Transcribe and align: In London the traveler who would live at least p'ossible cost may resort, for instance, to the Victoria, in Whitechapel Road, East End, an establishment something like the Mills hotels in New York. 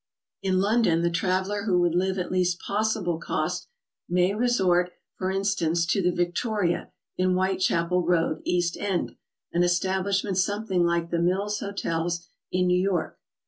In 0.41 0.59
London 0.59 1.03
the 1.03 1.11
traveler 1.11 1.65
who 1.65 1.79
would 1.81 1.93
live 1.93 2.17
at 2.17 2.31
least 2.31 2.59
p'ossible 2.67 3.19
cost 3.21 3.67
may 4.09 4.33
resort, 4.33 4.93
for 5.15 5.29
instance, 5.29 5.85
to 5.85 6.01
the 6.01 6.09
Victoria, 6.11 6.91
in 7.19 7.33
Whitechapel 7.35 8.03
Road, 8.03 8.41
East 8.43 8.75
End, 8.77 9.15
an 9.53 9.61
establishment 9.61 10.39
something 10.39 10.83
like 10.83 11.11
the 11.11 11.19
Mills 11.19 11.59
hotels 11.59 12.25
in 12.51 12.65
New 12.65 12.81
York. 12.81 13.19